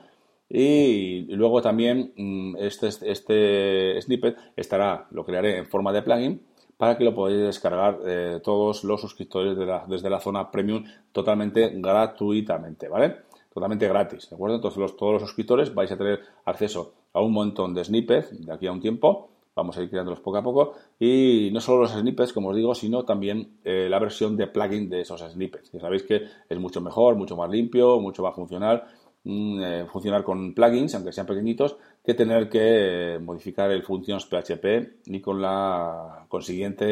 y 0.49 1.23
luego 1.35 1.61
también 1.61 2.13
mm, 2.17 2.57
este, 2.59 2.89
este 2.89 4.01
snippet 4.01 4.37
estará, 4.57 5.07
lo 5.11 5.25
crearé 5.25 5.59
en 5.59 5.67
forma 5.67 5.93
de 5.93 6.03
plugin 6.03 6.41
para 6.77 6.97
que 6.97 7.05
lo 7.05 7.15
podáis 7.15 7.39
descargar 7.39 7.99
eh, 8.07 8.41
todos 8.43 8.85
los 8.85 9.01
suscriptores 9.01 9.57
desde 9.89 10.11
la 10.11 10.21
zona 10.21 10.51
premium 10.51 10.85
totalmente 11.11 11.73
gratuitamente, 11.75 12.89
¿vale? 12.89 13.17
Totalmente 13.53 13.89
gratis, 13.89 14.29
¿de 14.29 14.37
acuerdo? 14.37 14.57
Entonces 14.57 14.97
todos 14.97 15.15
los 15.15 15.23
suscriptores 15.23 15.75
vais 15.75 15.91
a 15.91 15.97
tener 15.97 16.21
acceso 16.45 16.93
a 17.15 17.23
un 17.23 17.33
montón 17.33 17.73
de 17.73 17.85
snippets 17.85 18.47
de 18.47 18.53
aquí 18.53 18.67
a 18.67 18.73
un 18.73 18.81
tiempo. 18.81 19.31
Vamos 19.55 19.79
a 19.79 19.83
ir 19.83 19.89
creándolos 19.89 20.21
poco 20.21 20.37
a 20.37 20.43
poco. 20.43 20.75
Y 21.01 21.49
no 21.51 21.61
solo 21.61 21.81
los 21.81 21.93
snippets, 21.93 22.35
como 22.35 22.51
os 22.51 22.57
digo, 22.57 22.75
sino 22.75 23.07
también 23.07 23.57
eh, 23.65 23.87
la 23.89 23.99
versión 23.99 24.37
de 24.37 24.49
plugin 24.49 24.91
de 24.91 25.01
esos 25.01 25.23
snippets. 25.23 25.73
Ya 25.73 25.81
sabéis 25.81 26.03
que 26.03 26.27
es 26.47 26.59
mucho 26.59 26.83
mejor, 26.83 27.17
mucho 27.17 27.35
más 27.35 27.49
limpio, 27.49 27.99
mucho 27.99 28.23
más 28.23 28.35
funcional 28.35 28.85
eh, 29.29 29.87
funcionar 29.91 30.23
con 30.23 30.55
plugins, 30.55 30.95
aunque 30.95 31.13
sean 31.13 31.27
pequeñitos, 31.27 31.77
que 32.05 32.15
tener 32.15 32.49
que 32.49 33.19
modificar 33.21 33.73
el 33.73 33.83
functions 33.83 34.25
PHP 34.25 35.07
y 35.07 35.21
con 35.21 35.43
la 35.43 36.27
consiguiente, 36.29 36.87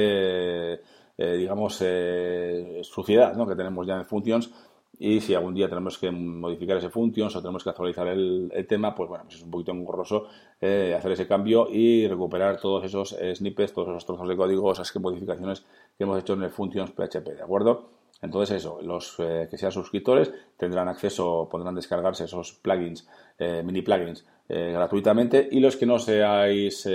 eh, 0.75 1.37
digamos, 1.37 1.79
eh, 1.83 2.81
suciedad 2.83 3.37
que 3.47 3.55
tenemos 3.55 3.87
ya 3.87 3.97
en 3.97 4.05
functions. 4.05 4.53
Y 4.99 5.21
si 5.21 5.35
algún 5.35 5.55
día 5.55 5.69
tenemos 5.69 5.97
que 5.97 6.11
modificar 6.11 6.77
ese 6.79 6.89
functions 6.89 7.37
o 7.37 7.41
tenemos 7.41 7.63
que 7.63 7.71
actualizar 7.71 8.09
el, 8.09 8.51
tema, 8.69 8.95
pues 8.95 9.09
bueno, 9.09 9.25
pues 9.25 9.37
es 9.37 9.43
un 9.43 9.51
poquito 9.51 9.73
engorroso 9.73 10.27
hacer 10.61 11.13
ese 11.13 11.27
cambio 11.27 11.69
y 11.71 12.07
recuperar 12.09 12.61
todos 12.61 12.85
esos 12.85 13.17
snippets, 13.35 13.73
todos 13.73 13.89
esos 13.89 14.07
trozos 14.07 14.29
de 14.29 14.37
código, 14.37 14.73
esas 14.73 14.95
modificaciones 14.97 15.65
que 15.97 16.05
hemos 16.05 16.21
hecho 16.21 16.35
en 16.35 16.43
el 16.45 16.51
functions 16.51 16.93
PHP, 16.93 17.37
¿de 17.37 17.43
acuerdo? 17.43 18.04
Entonces 18.23 18.57
eso, 18.57 18.81
los 18.83 19.17
eh, 19.19 19.49
que 19.51 19.59
sean 19.59 19.73
suscriptores 19.73 20.33
tendrán 20.57 20.89
acceso, 20.89 21.49
podrán 21.51 21.75
descargarse 21.75 22.25
esos 22.25 22.53
plugins, 22.53 23.07
eh, 23.39 23.63
mini 23.65 23.83
plugins 23.83 24.27
eh, 24.49 24.73
gratuitamente 24.73 25.49
y 25.51 25.61
los 25.61 25.77
que 25.77 25.87
no 25.87 25.99
seáis 25.99 26.89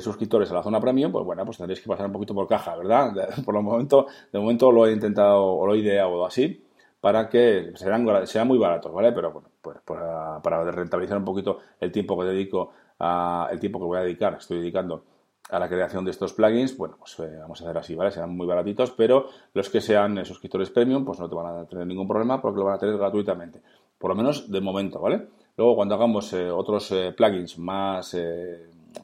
suscriptores 0.00 0.50
a 0.50 0.54
la 0.54 0.62
zona 0.62 0.80
premium, 0.80 1.12
pues 1.12 1.24
bueno, 1.24 1.44
pues 1.44 1.58
tendréis 1.58 1.80
que 1.80 1.88
pasar 1.88 2.06
un 2.06 2.12
poquito 2.12 2.34
por 2.34 2.48
caja, 2.48 2.76
¿verdad? 2.76 3.12
por 3.44 3.56
el 3.56 3.62
momento, 3.62 4.06
de 4.32 4.38
momento 4.38 4.72
lo 4.72 4.86
he 4.86 4.92
intentado 4.92 5.44
o 5.44 5.66
lo 5.66 5.74
he 5.74 5.78
ideado 5.78 6.26
así 6.26 6.62
para 7.00 7.28
que 7.28 7.72
sean 7.76 8.48
muy 8.48 8.58
baratos, 8.58 8.92
¿vale? 8.92 9.12
Pero 9.12 9.30
bueno, 9.30 9.48
pues 9.62 9.78
para, 9.84 10.40
para 10.42 10.70
rentabilizar 10.70 11.18
un 11.18 11.24
poquito 11.24 11.60
el 11.78 11.92
tiempo 11.92 12.18
que 12.18 12.26
dedico 12.26 12.72
a, 12.98 13.48
el 13.50 13.60
tiempo 13.60 13.78
que 13.78 13.84
voy 13.84 13.98
a 13.98 14.02
dedicar, 14.02 14.36
estoy 14.38 14.58
dedicando 14.58 15.04
a 15.48 15.58
la 15.58 15.68
creación 15.68 16.04
de 16.04 16.10
estos 16.10 16.32
plugins, 16.32 16.76
bueno, 16.76 16.96
pues 16.98 17.18
eh, 17.20 17.38
vamos 17.38 17.60
a 17.60 17.64
hacer 17.64 17.78
así, 17.78 17.94
¿vale? 17.94 18.10
Serán 18.10 18.36
muy 18.36 18.46
baratitos, 18.46 18.90
pero 18.90 19.28
los 19.54 19.70
que 19.70 19.80
sean 19.80 20.18
eh, 20.18 20.24
suscriptores 20.24 20.70
premium, 20.70 21.04
pues 21.04 21.20
no 21.20 21.28
te 21.28 21.34
van 21.34 21.46
a 21.46 21.64
tener 21.66 21.86
ningún 21.86 22.08
problema 22.08 22.40
porque 22.40 22.58
lo 22.58 22.64
van 22.64 22.74
a 22.74 22.78
tener 22.78 22.96
gratuitamente. 22.98 23.62
Por 23.98 24.10
lo 24.10 24.16
menos 24.16 24.50
de 24.50 24.60
momento, 24.60 25.00
¿vale? 25.00 25.28
Luego, 25.56 25.76
cuando 25.76 25.94
hagamos 25.94 26.32
eh, 26.32 26.50
otros 26.50 26.92
plugins 27.16 27.58
más, 27.58 28.16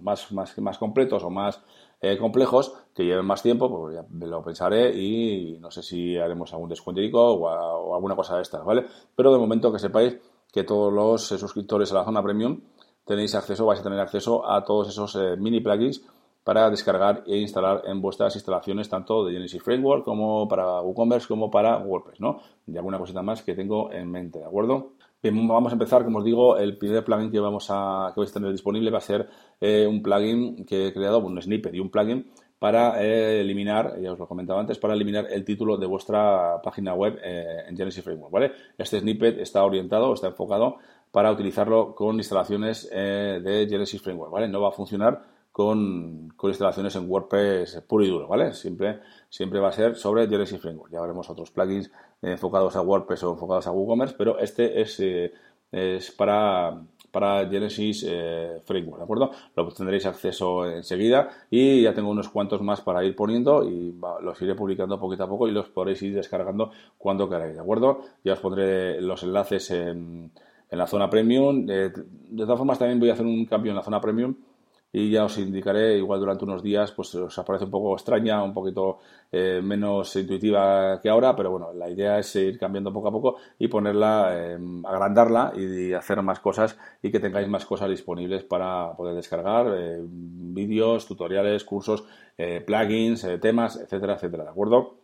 más, 0.00 0.32
más, 0.32 0.58
más 0.58 0.78
completos 0.78 1.22
o 1.24 1.30
más 1.30 1.62
complejos, 2.18 2.74
que 2.92 3.04
lleven 3.04 3.24
más 3.24 3.42
tiempo, 3.42 3.70
pues 3.70 3.94
ya 3.94 4.04
lo 4.26 4.42
pensaré 4.42 4.92
y 4.92 5.56
no 5.60 5.70
sé 5.70 5.82
si 5.82 6.18
haremos 6.18 6.52
algún 6.52 6.68
descuento 6.68 7.00
o, 7.00 7.48
o 7.48 7.94
alguna 7.94 8.16
cosa 8.16 8.36
de 8.36 8.42
estas, 8.42 8.64
¿vale? 8.64 8.84
Pero 9.14 9.32
de 9.32 9.38
momento 9.38 9.72
que 9.72 9.78
sepáis 9.78 10.18
que 10.52 10.64
todos 10.64 10.92
los 10.92 11.22
suscriptores 11.22 11.92
a 11.92 11.94
la 11.94 12.04
zona 12.04 12.22
premium 12.22 12.60
tenéis 13.06 13.34
acceso, 13.34 13.64
vais 13.64 13.80
a 13.80 13.84
tener 13.84 14.00
acceso 14.00 14.46
a 14.46 14.64
todos 14.64 14.88
esos 14.88 15.16
mini 15.38 15.60
plugins 15.60 16.02
para 16.44 16.68
descargar 16.70 17.22
e 17.26 17.38
instalar 17.38 17.82
en 17.86 18.00
vuestras 18.00 18.34
instalaciones 18.34 18.88
tanto 18.88 19.24
de 19.24 19.32
Genesis 19.32 19.62
Framework 19.62 20.04
como 20.04 20.48
para 20.48 20.80
WooCommerce 20.80 21.28
como 21.28 21.50
para 21.50 21.78
WordPress, 21.78 22.20
¿no? 22.20 22.40
Y 22.66 22.76
alguna 22.76 22.98
cosita 22.98 23.22
más 23.22 23.42
que 23.42 23.54
tengo 23.54 23.92
en 23.92 24.10
mente, 24.10 24.40
¿de 24.40 24.44
acuerdo? 24.44 24.94
Bien, 25.22 25.46
vamos 25.46 25.70
a 25.70 25.74
empezar, 25.74 26.02
como 26.02 26.18
os 26.18 26.24
digo, 26.24 26.56
el 26.56 26.76
primer 26.76 27.04
plugin 27.04 27.30
que 27.30 27.38
vamos 27.38 27.68
a 27.70 28.10
que 28.12 28.20
vais 28.20 28.30
a 28.30 28.34
tener 28.34 28.50
disponible 28.50 28.90
va 28.90 28.98
a 28.98 29.02
ser 29.02 29.28
eh, 29.60 29.86
un 29.86 30.02
plugin 30.02 30.64
que 30.64 30.88
he 30.88 30.92
creado, 30.92 31.20
un 31.20 31.40
snippet 31.40 31.72
y 31.74 31.78
un 31.78 31.90
plugin 31.90 32.28
para 32.58 33.00
eh, 33.00 33.40
eliminar, 33.40 34.00
ya 34.00 34.12
os 34.12 34.18
lo 34.18 34.26
comentaba 34.26 34.60
antes, 34.60 34.78
para 34.78 34.94
eliminar 34.94 35.26
el 35.30 35.44
título 35.44 35.76
de 35.76 35.86
vuestra 35.86 36.60
página 36.60 36.94
web 36.94 37.20
eh, 37.22 37.64
en 37.68 37.76
Genesis 37.76 38.02
Framework, 38.02 38.32
¿vale? 38.32 38.52
Este 38.76 38.98
snippet 38.98 39.38
está 39.38 39.64
orientado, 39.64 40.12
está 40.12 40.26
enfocado 40.26 40.78
para 41.12 41.30
utilizarlo 41.30 41.94
con 41.94 42.16
instalaciones 42.16 42.88
de 42.90 43.66
Genesis 43.68 44.00
Framework, 44.00 44.32
¿vale? 44.32 44.48
No 44.48 44.62
va 44.62 44.70
a 44.70 44.72
funcionar 44.72 45.22
con, 45.52 46.34
instalaciones 46.42 46.96
en 46.96 47.08
WordPress 47.08 47.82
puro 47.86 48.04
y 48.04 48.08
duro, 48.08 48.26
¿vale? 48.26 48.52
Siempre, 48.54 49.00
siempre 49.28 49.60
va 49.60 49.68
a 49.68 49.72
ser 49.72 49.94
sobre 49.96 50.26
Genesis 50.26 50.60
Framework. 50.60 50.90
Ya 50.90 51.00
veremos 51.00 51.28
otros 51.28 51.50
plugins 51.50 51.92
enfocados 52.22 52.74
a 52.74 52.80
WordPress 52.80 53.22
o 53.24 53.32
enfocados 53.32 53.66
a 53.66 53.72
WooCommerce, 53.72 54.14
pero 54.16 54.38
este 54.38 54.80
es, 54.80 54.98
eh, 55.00 55.32
es 55.70 56.10
para, 56.10 56.82
para 57.10 57.46
Genesis 57.48 58.04
eh, 58.08 58.62
Framework, 58.64 58.98
¿de 58.98 59.04
acuerdo? 59.04 59.30
Lo 59.54 59.68
tendréis 59.68 60.06
acceso 60.06 60.66
enseguida 60.66 61.28
y 61.50 61.82
ya 61.82 61.92
tengo 61.92 62.10
unos 62.10 62.30
cuantos 62.30 62.62
más 62.62 62.80
para 62.80 63.04
ir 63.04 63.14
poniendo 63.14 63.68
y 63.68 63.94
los 64.22 64.40
iré 64.40 64.54
publicando 64.54 64.98
poquito 64.98 65.24
a 65.24 65.28
poco 65.28 65.46
y 65.48 65.52
los 65.52 65.68
podréis 65.68 66.02
ir 66.02 66.14
descargando 66.14 66.70
cuando 66.96 67.28
queráis, 67.28 67.54
¿de 67.54 67.60
acuerdo? 67.60 68.00
Ya 68.24 68.32
os 68.32 68.40
pondré 68.40 69.00
los 69.02 69.22
enlaces 69.22 69.70
en, 69.70 70.32
en 70.70 70.78
la 70.78 70.86
zona 70.86 71.10
premium. 71.10 71.66
de 71.66 71.92
todas 72.36 72.58
formas, 72.58 72.78
también 72.78 72.98
voy 72.98 73.10
a 73.10 73.12
hacer 73.12 73.26
un 73.26 73.44
cambio 73.44 73.70
en 73.70 73.76
la 73.76 73.82
zona 73.82 74.00
premium 74.00 74.34
y 74.92 75.10
ya 75.10 75.24
os 75.24 75.38
indicaré, 75.38 75.96
igual 75.96 76.20
durante 76.20 76.44
unos 76.44 76.62
días, 76.62 76.92
pues 76.92 77.14
os 77.14 77.38
aparece 77.38 77.64
un 77.64 77.70
poco 77.70 77.94
extraña, 77.94 78.42
un 78.42 78.52
poquito 78.52 78.98
eh, 79.30 79.60
menos 79.62 80.14
intuitiva 80.16 81.00
que 81.00 81.08
ahora, 81.08 81.34
pero 81.34 81.50
bueno, 81.50 81.72
la 81.72 81.88
idea 81.88 82.18
es 82.18 82.36
ir 82.36 82.58
cambiando 82.58 82.92
poco 82.92 83.08
a 83.08 83.12
poco 83.12 83.36
y 83.58 83.68
ponerla, 83.68 84.52
em, 84.52 84.84
agrandarla 84.84 85.52
y 85.56 85.92
hacer 85.94 86.20
más 86.22 86.40
cosas 86.40 86.78
y 87.02 87.10
que 87.10 87.20
tengáis 87.20 87.48
más 87.48 87.64
cosas 87.64 87.88
disponibles 87.88 88.44
para 88.44 88.92
poder 88.94 89.14
descargar, 89.14 89.66
eh, 89.74 90.00
vídeos, 90.02 91.06
tutoriales, 91.06 91.64
cursos, 91.64 92.04
eh, 92.36 92.60
plugins, 92.60 93.26
temas, 93.40 93.76
etcétera, 93.76 94.14
etcétera, 94.14 94.44
¿de 94.44 94.50
acuerdo? 94.50 95.02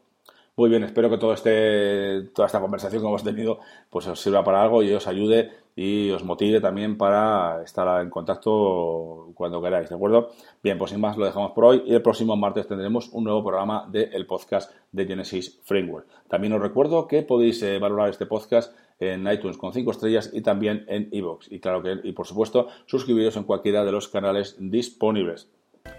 Muy 0.58 0.70
bien, 0.70 0.82
espero 0.82 1.08
que 1.08 1.18
todo 1.18 1.34
este, 1.34 2.30
toda 2.34 2.46
esta 2.46 2.60
conversación 2.60 3.00
que 3.00 3.06
hemos 3.06 3.22
tenido 3.22 3.60
pues 3.90 4.08
os 4.08 4.20
sirva 4.20 4.42
para 4.42 4.60
algo 4.60 4.82
y 4.82 4.92
os 4.92 5.06
ayude 5.06 5.52
y 5.76 6.10
os 6.10 6.24
motive 6.24 6.60
también 6.60 6.98
para 6.98 7.62
estar 7.62 8.02
en 8.02 8.10
contacto 8.10 9.30
cuando 9.34 9.62
queráis, 9.62 9.88
¿de 9.88 9.94
acuerdo? 9.94 10.30
Bien, 10.60 10.76
pues 10.76 10.90
sin 10.90 11.00
más 11.00 11.16
lo 11.16 11.26
dejamos 11.26 11.52
por 11.52 11.64
hoy 11.64 11.84
y 11.86 11.94
el 11.94 12.02
próximo 12.02 12.36
martes 12.36 12.66
tendremos 12.66 13.08
un 13.10 13.22
nuevo 13.22 13.44
programa 13.44 13.88
del 13.88 14.26
podcast 14.26 14.72
de 14.90 15.06
Genesis 15.06 15.60
Framework. 15.62 16.08
También 16.26 16.52
os 16.54 16.60
recuerdo 16.60 17.06
que 17.06 17.22
podéis 17.22 17.62
eh, 17.62 17.78
valorar 17.78 18.08
este 18.08 18.26
podcast 18.26 18.76
en 18.98 19.30
iTunes 19.30 19.58
con 19.58 19.72
5 19.72 19.88
estrellas 19.92 20.28
y 20.32 20.40
también 20.40 20.84
en 20.88 21.08
iVoox. 21.12 21.52
Y 21.52 21.60
claro 21.60 21.84
que, 21.84 22.00
y 22.02 22.10
por 22.10 22.26
supuesto, 22.26 22.66
suscribiros 22.86 23.36
en 23.36 23.44
cualquiera 23.44 23.84
de 23.84 23.92
los 23.92 24.08
canales 24.08 24.56
disponibles. 24.58 25.48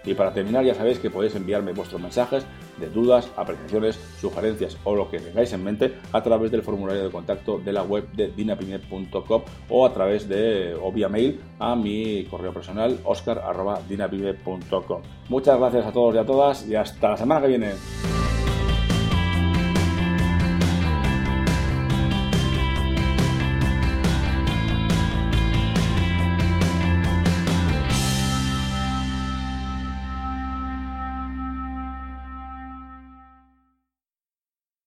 Y 0.04 0.14
para 0.14 0.32
terminar 0.32 0.64
ya 0.64 0.74
sabéis 0.74 0.98
que 0.98 1.10
podéis 1.10 1.34
enviarme 1.34 1.72
vuestros 1.72 2.00
mensajes 2.00 2.44
de 2.78 2.88
dudas, 2.88 3.30
apreciaciones, 3.36 3.98
sugerencias 4.20 4.76
o 4.84 4.94
lo 4.94 5.10
que 5.10 5.18
tengáis 5.18 5.52
en 5.52 5.62
mente 5.62 5.94
a 6.12 6.22
través 6.22 6.50
del 6.50 6.62
formulario 6.62 7.04
de 7.04 7.10
contacto 7.10 7.58
de 7.58 7.72
la 7.72 7.82
web 7.82 8.10
de 8.12 8.28
dinapime.com 8.28 9.42
o 9.68 9.86
a 9.86 9.92
través 9.92 10.28
de 10.28 10.74
o 10.80 10.90
vía 10.90 11.08
mail 11.08 11.40
a 11.58 11.76
mi 11.76 12.24
correo 12.24 12.52
personal 12.52 12.98
oscar.dinapime.com. 13.04 15.02
Muchas 15.28 15.58
gracias 15.58 15.86
a 15.86 15.92
todos 15.92 16.14
y 16.14 16.18
a 16.18 16.24
todas 16.24 16.66
y 16.66 16.74
hasta 16.74 17.10
la 17.10 17.16
semana 17.16 17.42
que 17.42 17.48
viene. 17.48 18.19